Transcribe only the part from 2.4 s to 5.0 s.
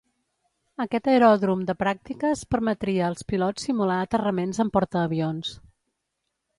permetria als pilots simular aterraments en